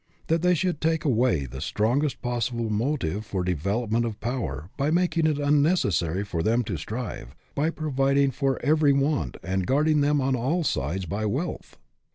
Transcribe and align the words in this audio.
that 0.29 0.41
they 0.41 0.55
should 0.55 0.81
take 0.81 1.05
away 1.05 1.45
the 1.45 1.61
strongest 1.61 2.23
possible 2.23 2.71
motive 2.71 3.23
for 3.23 3.43
the 3.43 3.53
development 3.53 4.03
of 4.03 4.19
power 4.19 4.71
by 4.75 4.89
making 4.89 5.27
it 5.27 5.37
unneces 5.37 5.93
sary 5.93 6.23
for 6.25 6.41
them 6.41 6.63
to 6.63 6.75
strive, 6.75 7.35
by 7.53 7.69
providing 7.69 8.31
for 8.31 8.59
every 8.65 8.93
want 8.93 9.37
and 9.43 9.67
guarding 9.67 10.01
them 10.01 10.19
on 10.19 10.35
all 10.35 10.63
sides 10.63 11.05
by 11.05 11.23
wealth? 11.23 11.77